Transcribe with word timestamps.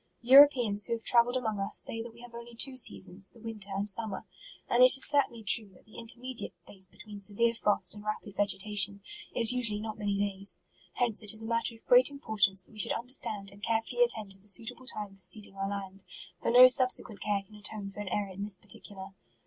Europeans 0.23 0.87
who 0.87 0.93
have 0.93 1.03
travelled 1.03 1.37
among 1.37 1.59
us, 1.59 1.77
say 1.77 2.01
that 2.01 2.11
we 2.11 2.21
have 2.21 2.33
only 2.33 2.55
two 2.55 2.75
seasons, 2.75 3.29
the 3.29 3.39
winter 3.39 3.69
and 3.71 3.87
summer. 3.87 4.25
And 4.67 4.81
it 4.81 4.87
is 4.97 5.05
certainly 5.05 5.43
true, 5.43 5.69
that 5.75 5.85
the 5.85 5.99
intermediate 5.99 6.55
space 6.55 6.89
between 6.89 7.19
severe 7.21 7.53
frost 7.53 7.93
and 7.93 8.03
rapid 8.03 8.33
vegetation, 8.35 9.03
is 9.35 9.53
usually 9.53 9.79
not 9.79 9.99
many 9.99 10.17
days. 10.17 10.59
Hence 10.93 11.21
it 11.21 11.35
is 11.35 11.41
a 11.43 11.45
matter 11.45 11.75
of 11.75 11.85
great 11.85 12.07
impor 12.07 12.43
tance 12.43 12.63
that 12.65 12.71
we 12.71 12.79
should 12.79 12.93
understand 12.93 13.51
and 13.51 13.61
care 13.61 13.81
fully 13.83 14.01
attend 14.03 14.31
to 14.31 14.39
the 14.39 14.47
suitable 14.47 14.87
time 14.87 15.15
for 15.15 15.21
seeding 15.21 15.55
our 15.55 15.69
land, 15.69 16.01
for 16.41 16.49
no 16.49 16.67
subsequent 16.67 17.21
care 17.21 17.43
can 17.43 17.53
atone 17.53 17.91
for 17.91 17.99
an 17.99 18.09
error 18.09 18.31
in 18.33 18.41
this 18.43 18.57
particular. 18.57 19.09